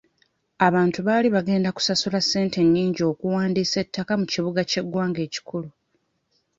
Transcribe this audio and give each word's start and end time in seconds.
Abantu 0.67 0.99
baali 1.07 1.27
bagenda 1.35 1.69
kusasula 1.75 2.19
ssente 2.23 2.59
nnyingi 2.63 3.01
okuwandiisa 3.11 3.77
ettaka 3.83 4.13
mu 4.19 4.25
kibuga 4.33 4.61
ky'eggwanga 4.69 5.19
ekikulu. 5.27 5.69